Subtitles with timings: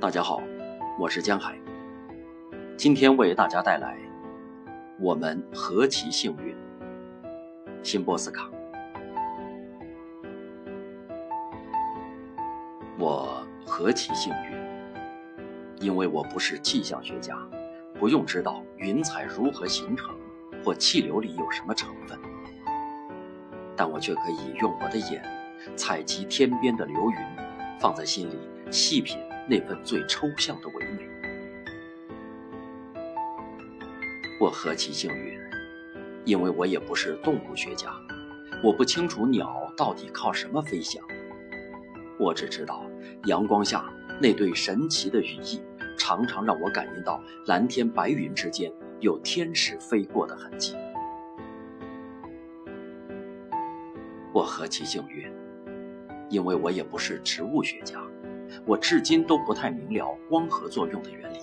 [0.00, 0.40] 大家好，
[0.96, 1.58] 我是江海。
[2.76, 3.96] 今天为大家带来
[5.00, 6.54] 《我们何其幸运》。
[7.82, 8.48] 辛波斯卡，
[12.96, 17.36] 我何其幸运，因为我不是气象学家，
[17.98, 20.14] 不用知道云彩如何形成
[20.64, 22.16] 或气流里有什么成分，
[23.74, 25.24] 但我却可以用我的眼
[25.74, 27.18] 采集天边的流云，
[27.80, 28.38] 放在心里
[28.70, 29.18] 细品。
[29.50, 31.08] 那份最抽象的唯美，
[34.38, 35.40] 我何其幸运，
[36.26, 37.90] 因为我也不是动物学家，
[38.62, 41.02] 我不清楚鸟到底靠什么飞翔，
[42.18, 42.84] 我只知道
[43.24, 43.90] 阳光下
[44.20, 45.62] 那对神奇的羽翼，
[45.96, 48.70] 常常让我感应到蓝天白云之间
[49.00, 50.76] 有天使飞过的痕迹。
[54.34, 55.26] 我何其幸运，
[56.28, 57.98] 因为我也不是植物学家。
[58.64, 61.38] 我至今都不太明了光合作用的原理，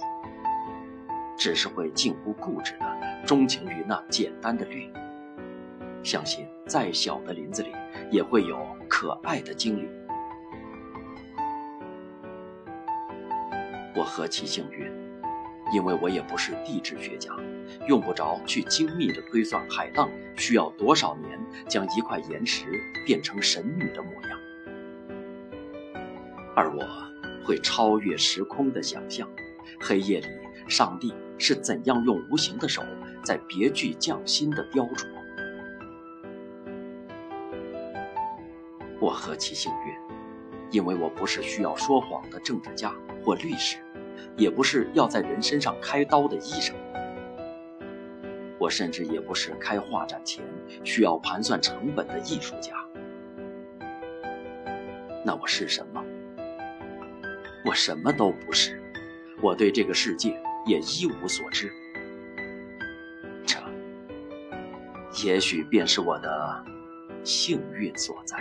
[1.38, 4.92] 只是会近乎固执的钟情于那简单的绿。
[6.04, 7.72] 相信再小的林子里
[8.12, 9.90] 也会有可爱的精灵。
[13.96, 14.92] 我何其幸运，
[15.72, 17.32] 因为我也不是地质学家，
[17.88, 22.66] 用不着去精密的推算海浪需要多少年将一块岩石
[23.06, 24.35] 变成神女的模样。
[26.56, 26.88] 而我
[27.44, 29.30] 会超越时空的想象，
[29.80, 30.28] 黑夜里
[30.70, 32.82] 上帝是怎样用无形的手
[33.24, 35.06] 在别具匠心的雕琢。
[39.02, 39.94] 我何其幸运，
[40.72, 43.78] 因为我不是需要说谎的政治家或律师，
[44.38, 46.74] 也不是要在人身上开刀的医生，
[48.58, 50.44] 我甚至也不是开画展前
[50.86, 52.74] 需要盘算成本的艺术家。
[55.26, 56.05] 那我是什么？
[57.66, 58.80] 我什么都不是，
[59.42, 61.72] 我对这个世界也一无所知。
[63.44, 63.58] 这，
[65.26, 66.64] 也许便是我的
[67.24, 68.38] 幸运所在。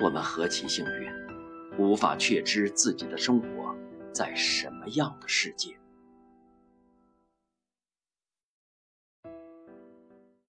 [0.00, 1.12] 我们何其幸运，
[1.76, 3.76] 无法确知自己的生活
[4.10, 5.76] 在什么样的世界。